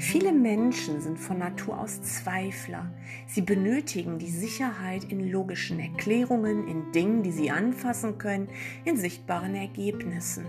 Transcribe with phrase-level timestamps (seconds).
[0.00, 2.90] Viele Menschen sind von Natur aus Zweifler.
[3.26, 8.48] Sie benötigen die Sicherheit in logischen Erklärungen, in Dingen, die sie anfassen können,
[8.86, 10.46] in sichtbaren Ergebnissen.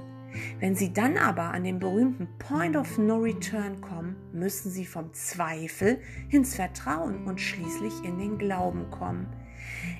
[0.61, 5.13] Wenn sie dann aber an den berühmten Point of No Return kommen, müssen sie vom
[5.13, 5.99] Zweifel
[6.29, 9.27] ins Vertrauen und schließlich in den Glauben kommen.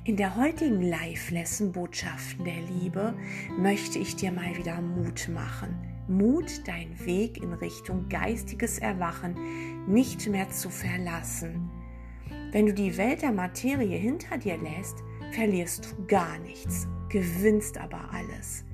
[0.05, 3.15] In der heutigen Live-Lesson Botschaften der Liebe
[3.59, 5.90] möchte ich dir mal wieder Mut machen.
[6.17, 9.35] Mut, deinen Weg in Richtung geistiges Erwachen
[9.87, 11.69] nicht mehr zu verlassen.
[12.51, 14.97] Wenn du die Welt der Materie hinter dir lässt,
[15.31, 18.65] verlierst du gar nichts, gewinnst aber alles.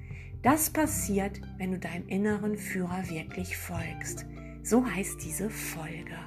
[0.42, 4.26] Das passiert, wenn du deinem inneren Führer wirklich folgst.
[4.64, 6.18] So heißt diese Folge.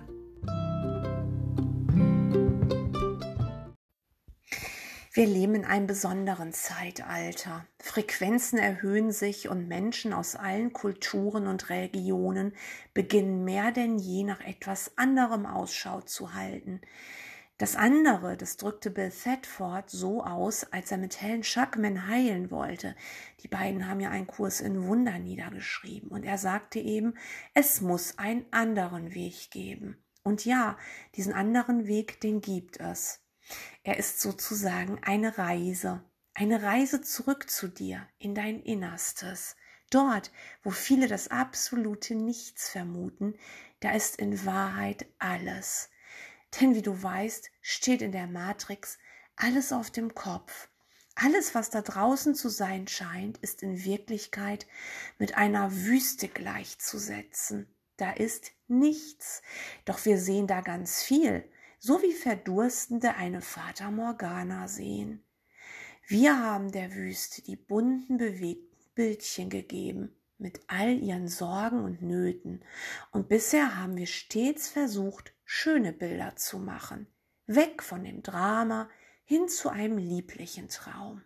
[5.13, 7.67] Wir leben in einem besonderen Zeitalter.
[7.81, 12.55] Frequenzen erhöhen sich und Menschen aus allen Kulturen und Religionen
[12.95, 16.81] beginnen mehr denn je nach etwas anderem Ausschau zu halten.
[17.59, 22.95] Das andere, das drückte Bill Thetford so aus, als er mit Helen Schuckman heilen wollte.
[23.43, 27.15] Die beiden haben ja einen Kurs in Wunder niedergeschrieben und er sagte eben,
[27.53, 29.97] es muss einen anderen Weg geben.
[30.23, 30.79] Und ja,
[31.17, 33.21] diesen anderen Weg, den gibt es.
[33.83, 36.03] Er ist sozusagen eine Reise,
[36.35, 39.57] eine Reise zurück zu dir, in dein Innerstes.
[39.91, 40.31] Dort,
[40.63, 43.35] wo viele das absolute Nichts vermuten,
[43.81, 45.91] da ist in Wahrheit alles.
[46.61, 48.99] Denn wie du weißt, steht in der Matrix
[49.37, 50.69] alles auf dem Kopf.
[51.17, 54.67] Alles, was da draußen zu sein scheint, ist in Wirklichkeit
[55.19, 57.75] mit einer Wüste gleichzusetzen.
[57.97, 59.43] Da ist nichts.
[59.85, 61.45] Doch wir sehen da ganz viel,
[61.83, 65.25] so wie Verdurstende eine Fata Morgana sehen.
[66.07, 72.63] Wir haben der Wüste die bunten, bewegten Bildchen gegeben, mit all ihren Sorgen und Nöten,
[73.13, 77.07] und bisher haben wir stets versucht, schöne Bilder zu machen,
[77.47, 78.91] weg von dem Drama
[79.25, 81.23] hin zu einem lieblichen Traum.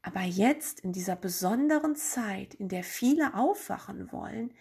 [0.00, 4.54] Aber jetzt, in dieser besonderen Zeit, in der viele aufwachen wollen,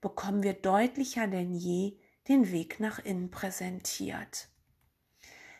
[0.00, 1.98] bekommen wir deutlicher denn je
[2.28, 4.48] den Weg nach innen präsentiert.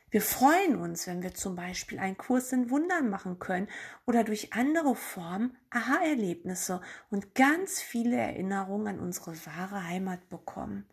[0.09, 3.69] Wir freuen uns, wenn wir zum Beispiel einen Kurs in Wundern machen können
[4.07, 10.87] oder durch andere Formen Aha-Erlebnisse und ganz viele Erinnerungen an unsere wahre Heimat bekommen.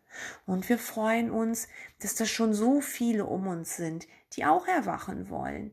[0.46, 1.68] Und wir freuen uns,
[2.00, 5.72] dass da schon so viele um uns sind, die auch erwachen wollen.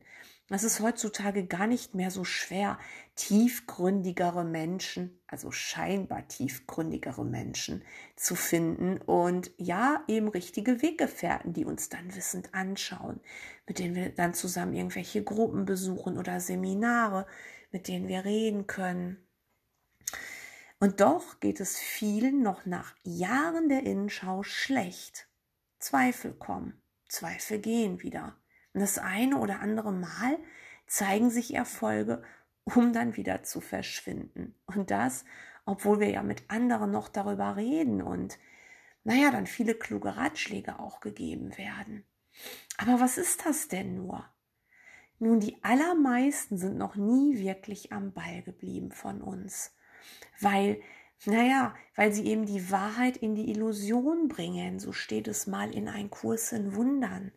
[0.54, 2.78] Es ist heutzutage gar nicht mehr so schwer,
[3.14, 7.82] tiefgründigere Menschen, also scheinbar tiefgründigere Menschen
[8.16, 13.20] zu finden und ja, eben richtige Weggefährten, die uns dann wissend anschauen,
[13.66, 17.26] mit denen wir dann zusammen irgendwelche Gruppen besuchen oder Seminare,
[17.70, 19.26] mit denen wir reden können.
[20.80, 25.28] Und doch geht es vielen noch nach Jahren der Innenschau schlecht.
[25.78, 28.36] Zweifel kommen, Zweifel gehen wieder.
[28.74, 30.38] Das eine oder andere Mal
[30.86, 32.22] zeigen sich Erfolge,
[32.64, 34.54] um dann wieder zu verschwinden.
[34.66, 35.24] Und das,
[35.64, 38.38] obwohl wir ja mit anderen noch darüber reden und
[39.04, 42.04] naja, dann viele kluge Ratschläge auch gegeben werden.
[42.78, 44.24] Aber was ist das denn nur?
[45.18, 49.74] Nun, die allermeisten sind noch nie wirklich am Ball geblieben von uns,
[50.40, 50.80] weil,
[51.26, 55.88] naja, weil sie eben die Wahrheit in die Illusion bringen, so steht es mal in
[55.88, 57.32] ein Kurs in Wundern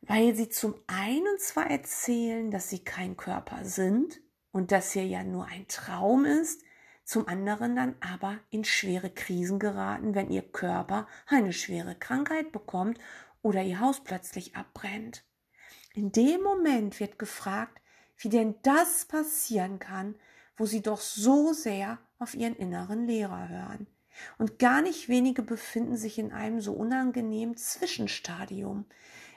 [0.00, 4.20] weil sie zum einen zwar erzählen, dass sie kein Körper sind
[4.52, 6.62] und dass hier ja nur ein Traum ist,
[7.04, 12.98] zum anderen dann aber in schwere Krisen geraten, wenn ihr Körper eine schwere Krankheit bekommt
[13.40, 15.24] oder ihr Haus plötzlich abbrennt.
[15.94, 17.80] In dem Moment wird gefragt,
[18.18, 20.16] wie denn das passieren kann,
[20.56, 23.86] wo sie doch so sehr auf ihren inneren Lehrer hören.
[24.36, 28.84] Und gar nicht wenige befinden sich in einem so unangenehmen Zwischenstadium,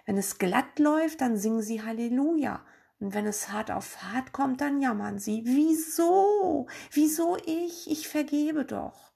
[0.05, 2.65] wenn es glatt läuft, dann singen sie Halleluja.
[2.99, 5.41] Und wenn es hart auf hart kommt, dann jammern sie.
[5.45, 6.67] Wieso?
[6.91, 7.89] Wieso ich?
[7.89, 9.11] Ich vergebe doch.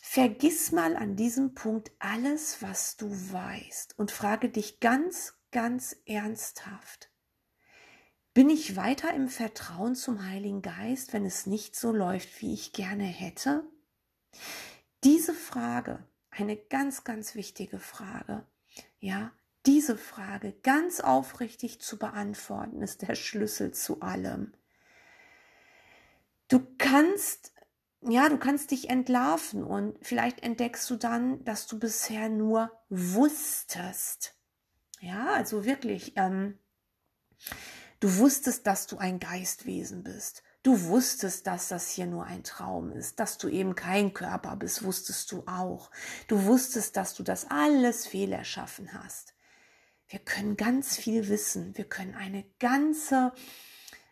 [0.00, 7.10] Vergiss mal an diesem Punkt alles, was du weißt und frage dich ganz, ganz ernsthaft.
[8.32, 12.72] Bin ich weiter im Vertrauen zum Heiligen Geist, wenn es nicht so läuft, wie ich
[12.72, 13.64] gerne hätte?
[15.02, 18.46] Diese Frage, eine ganz, ganz wichtige Frage,
[18.98, 19.32] ja,
[19.66, 24.54] diese Frage ganz aufrichtig zu beantworten, ist der Schlüssel zu allem.
[26.48, 27.52] Du kannst,
[28.00, 34.34] ja, du kannst dich entlarven und vielleicht entdeckst du dann, dass du bisher nur wusstest.
[35.00, 36.58] Ja, also wirklich, ähm,
[38.00, 40.42] du wusstest, dass du ein Geistwesen bist.
[40.62, 44.84] Du wusstest, dass das hier nur ein Traum ist, dass du eben kein Körper bist,
[44.84, 45.90] wusstest du auch.
[46.28, 49.34] Du wusstest, dass du das alles fehlerschaffen hast.
[50.06, 51.78] Wir können ganz viel wissen.
[51.78, 53.32] Wir können eine ganze,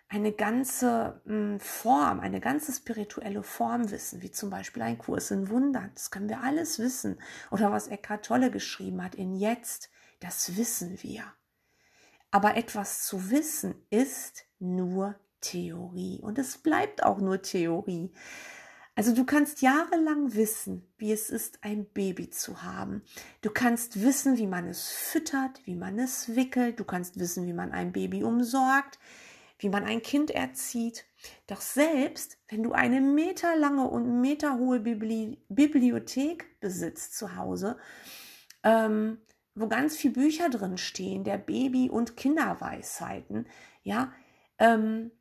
[0.09, 5.51] eine ganze hm, Form, eine ganze spirituelle Form wissen, wie zum Beispiel ein Kurs in
[5.51, 5.91] Wundern.
[5.93, 7.21] Das können wir alles wissen.
[7.51, 9.91] Oder was Eckhart Tolle geschrieben hat in Jetzt,
[10.21, 11.25] das wissen wir.
[12.31, 18.11] Aber etwas zu wissen ist nur Theorie und es bleibt auch nur Theorie.
[18.99, 23.03] Also du kannst jahrelang wissen, wie es ist, ein Baby zu haben.
[23.43, 26.81] Du kannst wissen, wie man es füttert, wie man es wickelt.
[26.81, 28.99] Du kannst wissen, wie man ein Baby umsorgt,
[29.61, 31.05] wie man ein Kind erzieht.
[31.47, 37.77] Doch selbst wenn du eine meterlange und meterhohe Bibli Bibliothek besitzt zu Hause,
[38.65, 39.19] ähm,
[39.55, 43.47] wo ganz viele Bücher drin stehen, der Baby- und Kinderweisheiten,
[43.85, 44.13] ja,
[44.59, 45.13] ähm,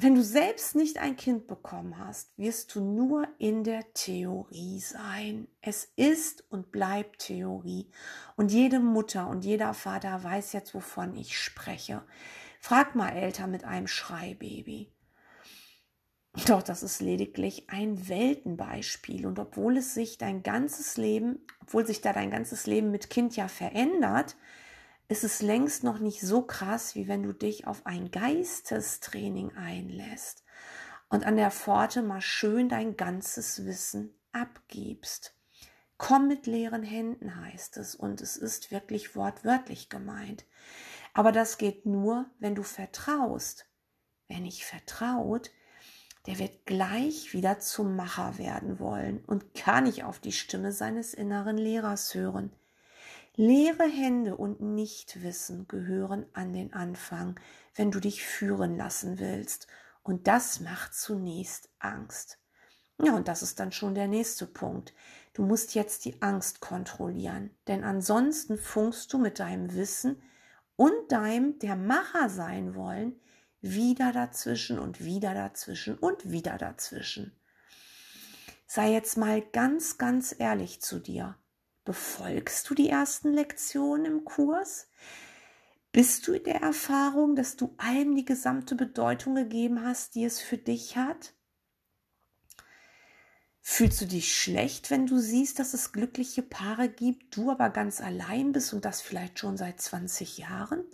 [0.00, 5.48] wenn du selbst nicht ein Kind bekommen hast, wirst du nur in der Theorie sein.
[5.60, 7.90] Es ist und bleibt Theorie.
[8.36, 12.04] Und jede Mutter und jeder Vater weiß jetzt, wovon ich spreche.
[12.60, 14.92] Frag mal Eltern mit einem Schreibaby.
[16.46, 19.26] Doch das ist lediglich ein Weltenbeispiel.
[19.26, 23.34] Und obwohl es sich dein ganzes Leben, obwohl sich da dein ganzes Leben mit Kind
[23.34, 24.36] ja verändert,
[25.08, 30.44] ist es längst noch nicht so krass, wie wenn du dich auf ein Geistestraining einlässt
[31.08, 35.34] und an der Pforte mal schön dein ganzes Wissen abgibst.
[35.96, 40.44] Komm mit leeren Händen heißt es und es ist wirklich wortwörtlich gemeint.
[41.14, 43.66] Aber das geht nur, wenn du vertraust.
[44.28, 45.50] Wer nicht vertraut,
[46.26, 51.14] der wird gleich wieder zum Macher werden wollen und kann nicht auf die Stimme seines
[51.14, 52.52] inneren Lehrers hören.
[53.40, 57.38] Leere Hände und Nichtwissen gehören an den Anfang,
[57.76, 59.68] wenn du dich führen lassen willst.
[60.02, 62.40] Und das macht zunächst Angst.
[63.00, 64.92] Ja, und das ist dann schon der nächste Punkt.
[65.34, 70.20] Du musst jetzt die Angst kontrollieren, denn ansonsten funkst du mit deinem Wissen
[70.74, 73.20] und deinem der Macher sein wollen
[73.60, 77.38] wieder dazwischen und wieder dazwischen und wieder dazwischen.
[78.66, 81.37] Sei jetzt mal ganz, ganz ehrlich zu dir.
[81.88, 84.90] Befolgst du die ersten Lektionen im Kurs?
[85.90, 90.38] Bist du in der Erfahrung, dass du allem die gesamte Bedeutung gegeben hast, die es
[90.38, 91.32] für dich hat?
[93.62, 98.02] Fühlst du dich schlecht, wenn du siehst, dass es glückliche Paare gibt, du aber ganz
[98.02, 100.84] allein bist und das vielleicht schon seit 20 Jahren?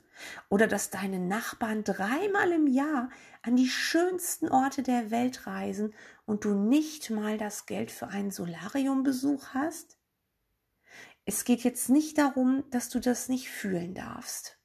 [0.49, 3.11] Oder dass deine Nachbarn dreimal im Jahr
[3.43, 5.93] an die schönsten Orte der Welt reisen
[6.25, 9.99] und du nicht mal das Geld für einen Solariumbesuch hast?
[11.27, 14.59] Es geht jetzt nicht darum, dass du das nicht fühlen darfst.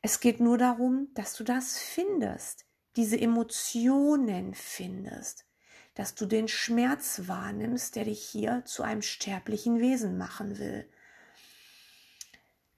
[0.00, 2.64] Es geht nur darum, dass du das findest,
[2.96, 5.46] diese Emotionen findest,
[5.94, 10.90] dass du den Schmerz wahrnimmst, der dich hier zu einem sterblichen Wesen machen will.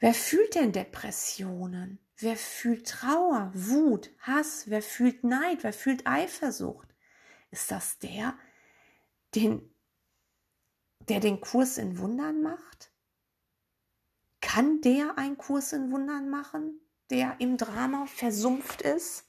[0.00, 1.98] Wer fühlt denn Depressionen?
[2.16, 4.64] Wer fühlt Trauer, Wut, Hass?
[4.66, 5.62] Wer fühlt Neid?
[5.62, 6.94] Wer fühlt Eifersucht?
[7.50, 8.36] Ist das der,
[9.34, 9.74] den,
[11.08, 12.93] der den Kurs in Wundern macht?
[14.54, 16.80] Kann der einen Kurs in Wundern machen,
[17.10, 19.28] der im Drama versumpft ist?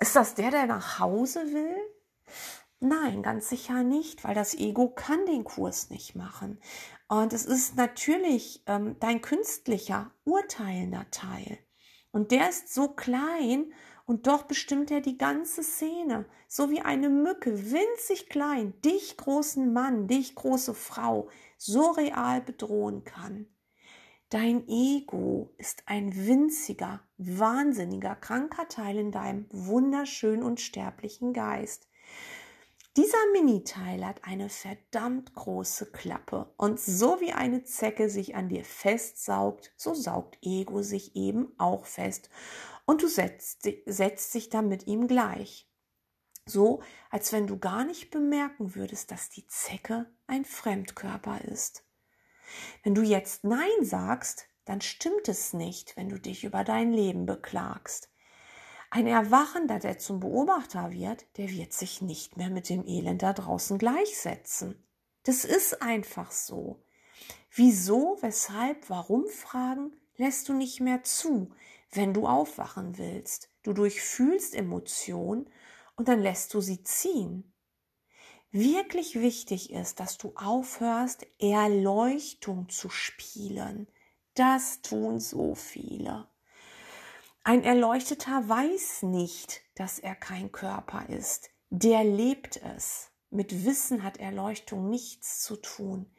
[0.00, 1.76] Ist das der, der nach Hause will?
[2.80, 6.58] Nein, ganz sicher nicht, weil das Ego kann den Kurs nicht machen.
[7.06, 11.58] Und es ist natürlich ähm, dein künstlicher, urteilender Teil.
[12.10, 13.74] Und der ist so klein
[14.06, 16.24] und doch bestimmt er die ganze Szene.
[16.48, 23.04] So wie eine Mücke, winzig klein, dich großen Mann, dich große Frau, so real bedrohen
[23.04, 23.48] kann.
[24.30, 31.88] Dein Ego ist ein winziger, wahnsinniger, kranker Teil in deinem wunderschönen und sterblichen Geist.
[32.98, 38.66] Dieser Mini-Teil hat eine verdammt große Klappe und so wie eine Zecke sich an dir
[38.66, 42.28] festsaugt, so saugt Ego sich eben auch fest
[42.84, 45.70] und du setzt, setzt sich dann mit ihm gleich.
[46.44, 51.87] So, als wenn du gar nicht bemerken würdest, dass die Zecke ein Fremdkörper ist.
[52.82, 57.26] Wenn du jetzt Nein sagst, dann stimmt es nicht, wenn du dich über dein Leben
[57.26, 58.10] beklagst.
[58.90, 63.32] Ein Erwachender, der zum Beobachter wird, der wird sich nicht mehr mit dem Elend da
[63.32, 64.82] draußen gleichsetzen.
[65.24, 66.82] Das ist einfach so.
[67.50, 71.50] Wieso, weshalb, warum Fragen lässt du nicht mehr zu,
[71.92, 73.50] wenn du aufwachen willst.
[73.62, 75.50] Du durchfühlst Emotionen
[75.96, 77.47] und dann lässt du sie ziehen
[78.50, 83.88] wirklich wichtig ist, dass du aufhörst, Erleuchtung zu spielen.
[84.34, 86.28] Das tun so viele.
[87.44, 91.50] Ein Erleuchteter weiß nicht, dass er kein Körper ist.
[91.70, 93.10] Der lebt es.
[93.30, 96.10] Mit Wissen hat Erleuchtung nichts zu tun.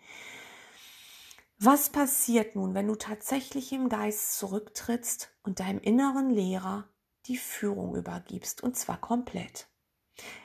[1.58, 6.90] Was passiert nun, wenn du tatsächlich im Geist zurücktrittst und deinem inneren Lehrer
[7.26, 9.69] die Führung übergibst, und zwar komplett?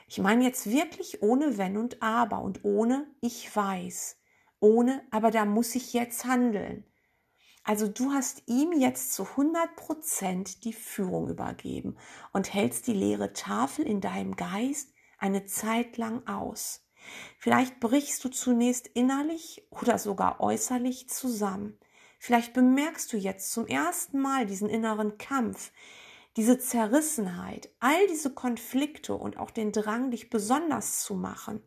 [0.07, 4.17] Ich meine jetzt wirklich ohne Wenn und Aber und ohne Ich weiß,
[4.59, 6.85] ohne Aber da muss ich jetzt handeln.
[7.63, 11.97] Also du hast ihm jetzt zu 100 Prozent die Führung übergeben
[12.31, 16.85] und hältst die leere Tafel in deinem Geist eine Zeit lang aus.
[17.39, 21.79] Vielleicht brichst du zunächst innerlich oder sogar äußerlich zusammen.
[22.19, 25.71] Vielleicht bemerkst du jetzt zum ersten Mal diesen inneren Kampf,
[26.35, 31.63] diese Zerrissenheit, all diese Konflikte und auch den Drang, dich besonders zu machen.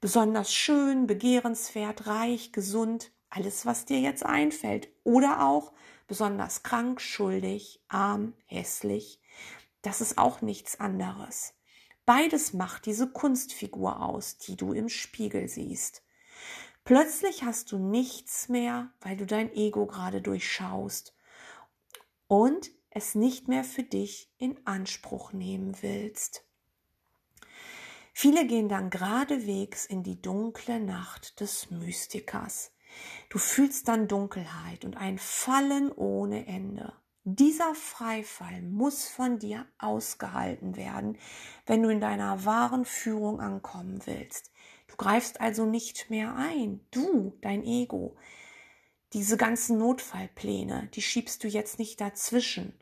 [0.00, 4.88] Besonders schön, begehrenswert, reich, gesund, alles, was dir jetzt einfällt.
[5.04, 5.72] Oder auch
[6.08, 9.20] besonders krank, schuldig, arm, hässlich.
[9.82, 11.54] Das ist auch nichts anderes.
[12.04, 16.02] Beides macht diese Kunstfigur aus, die du im Spiegel siehst.
[16.84, 21.14] Plötzlich hast du nichts mehr, weil du dein Ego gerade durchschaust
[22.26, 26.44] und es nicht mehr für dich in Anspruch nehmen willst.
[28.12, 32.72] Viele gehen dann geradewegs in die dunkle Nacht des Mystikers.
[33.30, 36.92] Du fühlst dann Dunkelheit und ein Fallen ohne Ende.
[37.24, 41.16] Dieser Freifall muss von dir ausgehalten werden,
[41.66, 44.50] wenn du in deiner wahren Führung ankommen willst.
[44.88, 46.80] Du greifst also nicht mehr ein.
[46.90, 48.16] Du, dein Ego.
[49.12, 52.74] Diese ganzen Notfallpläne, die schiebst du jetzt nicht dazwischen,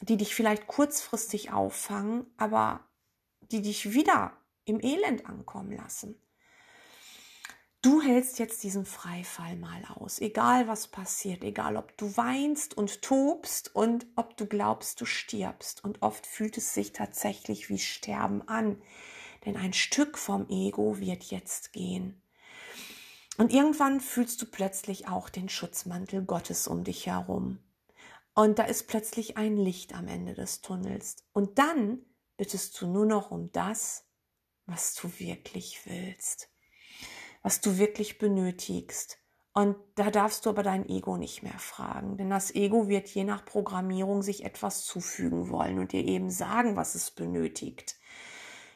[0.00, 2.80] die dich vielleicht kurzfristig auffangen, aber
[3.40, 4.32] die dich wieder
[4.64, 6.20] im Elend ankommen lassen.
[7.82, 13.00] Du hältst jetzt diesen Freifall mal aus, egal was passiert, egal ob du weinst und
[13.00, 15.84] tobst und ob du glaubst, du stirbst.
[15.84, 18.82] Und oft fühlt es sich tatsächlich wie Sterben an,
[19.44, 22.20] denn ein Stück vom Ego wird jetzt gehen.
[23.38, 27.60] Und irgendwann fühlst du plötzlich auch den Schutzmantel Gottes um dich herum.
[28.36, 31.16] Und da ist plötzlich ein Licht am Ende des Tunnels.
[31.32, 34.06] Und dann bittest du nur noch um das,
[34.66, 36.48] was du wirklich willst
[37.46, 39.18] was du wirklich benötigst.
[39.52, 43.22] Und da darfst du aber dein Ego nicht mehr fragen, denn das Ego wird je
[43.22, 48.00] nach Programmierung sich etwas zufügen wollen und dir eben sagen, was es benötigt.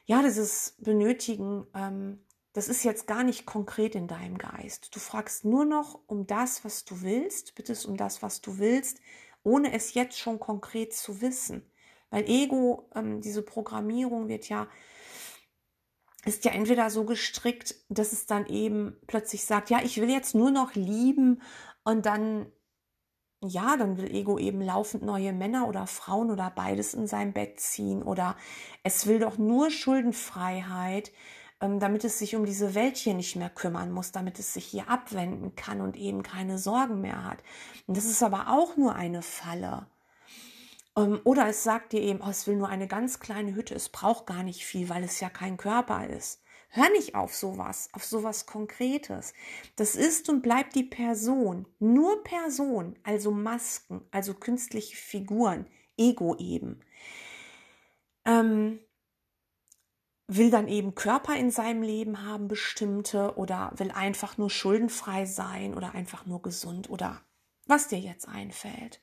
[0.04, 4.94] Ja, dieses Benötigen, ähm, das ist jetzt gar nicht konkret in deinem Geist.
[4.94, 9.00] Du fragst nur noch um das, was du willst, bittest um das, was du willst,
[9.42, 11.70] ohne es jetzt schon konkret zu wissen.
[12.10, 14.68] Weil Ego, ähm, diese Programmierung wird ja
[16.24, 20.34] ist ja entweder so gestrickt, dass es dann eben plötzlich sagt, ja, ich will jetzt
[20.34, 21.40] nur noch lieben
[21.82, 22.52] und dann,
[23.42, 27.58] ja, dann will Ego eben laufend neue Männer oder Frauen oder beides in sein Bett
[27.58, 28.36] ziehen oder
[28.82, 31.10] es will doch nur Schuldenfreiheit,
[31.60, 34.88] damit es sich um diese Welt hier nicht mehr kümmern muss, damit es sich hier
[34.88, 37.38] abwenden kann und eben keine Sorgen mehr hat.
[37.86, 39.86] Und das ist aber auch nur eine Falle.
[40.96, 43.90] Ähm, oder es sagt dir eben, oh, es will nur eine ganz kleine Hütte, es
[43.90, 46.42] braucht gar nicht viel, weil es ja kein Körper ist.
[46.72, 49.34] Hör nicht auf sowas, auf sowas Konkretes.
[49.74, 51.66] Das ist und bleibt die Person.
[51.80, 56.80] Nur Person, also Masken, also künstliche Figuren, Ego eben.
[58.24, 58.78] Ähm,
[60.36, 65.74] will dann eben Körper in seinem Leben haben, bestimmte, oder will einfach nur schuldenfrei sein
[65.74, 67.20] oder einfach nur gesund oder
[67.66, 69.00] was dir jetzt einfällt.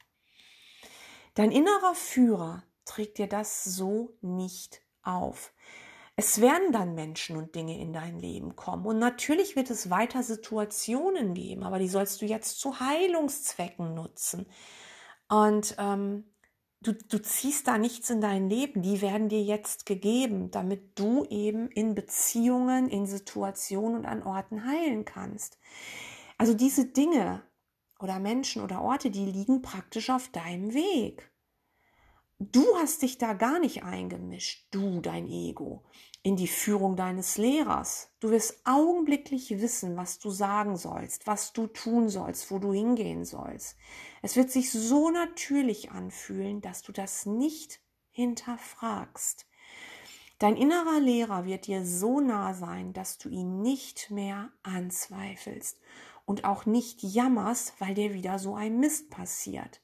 [1.33, 5.53] Dein innerer Führer trägt dir das so nicht auf.
[6.15, 8.87] Es werden dann Menschen und Dinge in dein Leben kommen.
[8.87, 14.47] Und natürlich wird es weiter Situationen geben, aber die sollst du jetzt zu Heilungszwecken nutzen.
[15.29, 16.25] Und ähm,
[16.81, 18.81] du, du ziehst da nichts in dein Leben.
[18.81, 24.65] Die werden dir jetzt gegeben, damit du eben in Beziehungen, in Situationen und an Orten
[24.65, 25.57] heilen kannst.
[26.37, 27.43] Also diese Dinge,
[27.99, 31.31] oder Menschen oder Orte, die liegen praktisch auf deinem Weg.
[32.39, 35.83] Du hast dich da gar nicht eingemischt, du, dein Ego,
[36.27, 38.09] in die Führung deines Lehrers.
[38.19, 43.23] Du wirst augenblicklich wissen, was du sagen sollst, was du tun sollst, wo du hingehen
[43.23, 43.77] sollst.
[44.21, 47.79] Es wird sich so natürlich anfühlen, dass du das nicht
[48.11, 49.45] hinterfragst.
[50.37, 55.79] Dein innerer Lehrer wird dir so nah sein, dass du ihn nicht mehr anzweifelst
[56.25, 59.81] und auch nicht jammerst, weil dir wieder so ein Mist passiert.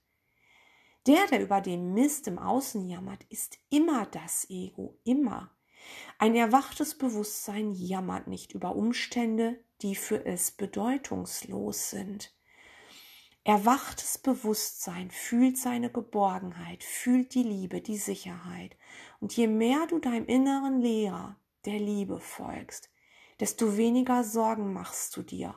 [1.08, 5.50] Der, der über den Mist im Außen jammert, ist immer das Ego, immer.
[6.18, 12.34] Ein erwachtes Bewusstsein jammert nicht über Umstände, die für es bedeutungslos sind.
[13.46, 18.78] Erwachtes Bewusstsein fühlt seine Geborgenheit, fühlt die Liebe, die Sicherheit.
[19.20, 21.36] Und je mehr du deinem inneren Lehrer
[21.66, 22.90] der Liebe folgst,
[23.42, 25.56] desto weniger Sorgen machst du dir.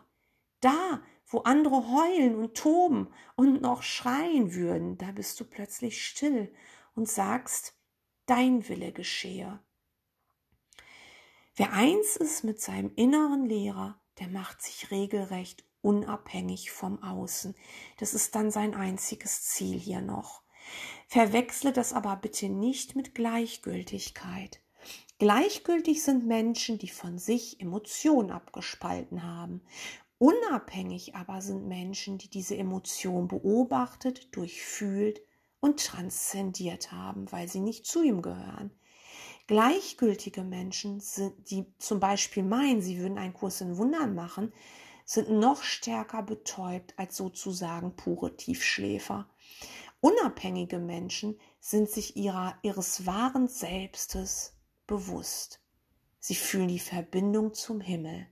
[0.60, 6.52] Da, wo andere heulen und toben und noch schreien würden, da bist du plötzlich still
[6.96, 7.78] und sagst,
[8.26, 9.60] dein Wille geschehe.
[11.58, 17.54] Wer eins ist mit seinem inneren Lehrer, der macht sich regelrecht unabhängig vom Außen.
[17.96, 20.42] Das ist dann sein einziges Ziel hier noch.
[21.08, 24.60] Verwechsle das aber bitte nicht mit Gleichgültigkeit.
[25.18, 29.62] Gleichgültig sind Menschen, die von sich Emotionen abgespalten haben.
[30.18, 35.22] Unabhängig aber sind Menschen, die diese Emotion beobachtet, durchfühlt
[35.60, 38.72] und transzendiert haben, weil sie nicht zu ihm gehören.
[39.46, 44.52] Gleichgültige Menschen sind, die zum Beispiel meinen, sie würden einen Kurs in Wundern machen,
[45.04, 49.28] sind noch stärker betäubt als sozusagen pure Tiefschläfer.
[50.00, 54.54] Unabhängige Menschen sind sich ihrer, ihres wahren Selbstes
[54.86, 55.60] bewusst.
[56.18, 58.26] Sie fühlen die Verbindung zum Himmel.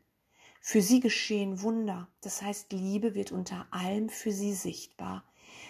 [0.60, 5.24] Für sie geschehen Wunder, das heißt Liebe wird unter allem für sie sichtbar.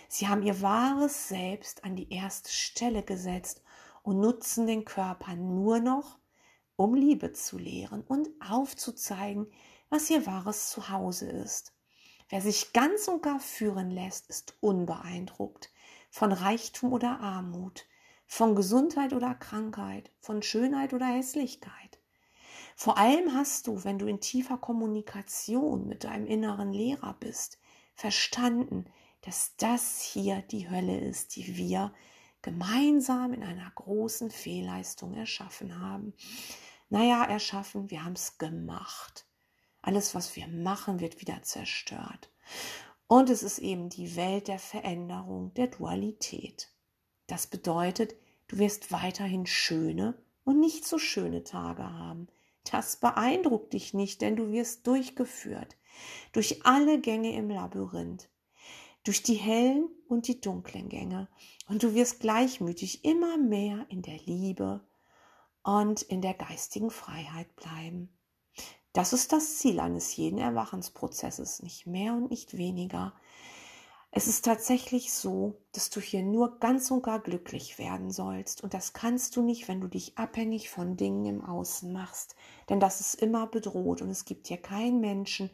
[0.08, 3.63] Sie haben ihr wahres Selbst an die erste Stelle gesetzt
[4.04, 6.18] und nutzen den Körper nur noch,
[6.76, 9.50] um Liebe zu lehren und aufzuzeigen,
[9.88, 11.72] was ihr wahres Zuhause ist.
[12.28, 15.72] Wer sich ganz und gar führen lässt, ist unbeeindruckt
[16.10, 17.86] von Reichtum oder Armut,
[18.26, 21.98] von Gesundheit oder Krankheit, von Schönheit oder Hässlichkeit.
[22.76, 27.58] Vor allem hast du, wenn du in tiefer Kommunikation mit deinem inneren Lehrer bist,
[27.94, 28.84] verstanden,
[29.22, 31.94] dass das hier die Hölle ist, die wir
[32.44, 36.12] gemeinsam in einer großen Fehlleistung erschaffen haben.
[36.90, 39.26] Naja, erschaffen, wir haben es gemacht.
[39.80, 42.30] Alles, was wir machen, wird wieder zerstört.
[43.06, 46.70] Und es ist eben die Welt der Veränderung, der Dualität.
[47.26, 48.14] Das bedeutet,
[48.48, 52.28] du wirst weiterhin schöne und nicht so schöne Tage haben.
[52.70, 55.76] Das beeindruckt dich nicht, denn du wirst durchgeführt
[56.32, 58.28] durch alle Gänge im Labyrinth
[59.04, 61.28] durch die hellen und die dunklen Gänge.
[61.68, 64.80] Und du wirst gleichmütig immer mehr in der Liebe
[65.62, 68.10] und in der geistigen Freiheit bleiben.
[68.92, 73.12] Das ist das Ziel eines jeden Erwachensprozesses, nicht mehr und nicht weniger.
[74.16, 78.62] Es ist tatsächlich so, dass du hier nur ganz und gar glücklich werden sollst.
[78.62, 82.36] Und das kannst du nicht, wenn du dich abhängig von Dingen im Außen machst.
[82.68, 85.50] Denn das ist immer bedroht und es gibt hier keinen Menschen,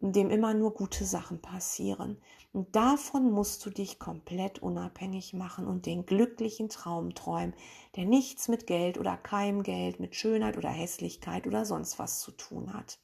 [0.00, 2.20] in dem immer nur gute Sachen passieren.
[2.52, 7.54] Und davon musst du dich komplett unabhängig machen und den glücklichen Traum träumen,
[7.96, 12.32] der nichts mit Geld oder keinem Geld, mit Schönheit oder Hässlichkeit oder sonst was zu
[12.32, 12.98] tun hat.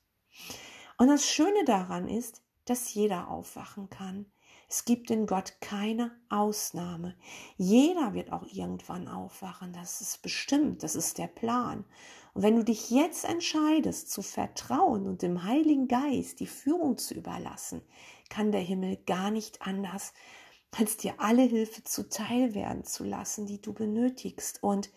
[0.98, 4.26] Und das Schöne daran ist, dass jeder aufwachen kann.
[4.72, 7.16] Es gibt in Gott keine Ausnahme.
[7.56, 9.72] Jeder wird auch irgendwann aufwachen.
[9.72, 10.84] Das ist bestimmt.
[10.84, 11.84] Das ist der Plan.
[12.34, 17.14] Und wenn du dich jetzt entscheidest, zu vertrauen und dem Heiligen Geist die Führung zu
[17.14, 17.82] überlassen,
[18.28, 20.12] kann der Himmel gar nicht anders,
[20.70, 24.62] als dir alle Hilfe zuteil werden zu lassen, die du benötigst.
[24.62, 24.90] Und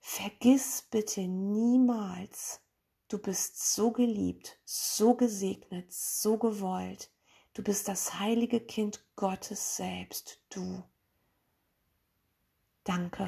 [0.00, 2.60] vergiss bitte niemals,
[3.08, 7.10] du bist so geliebt, so gesegnet, so gewollt.
[7.56, 10.84] Du bist das heilige Kind Gottes selbst, du.
[12.84, 13.24] Danke.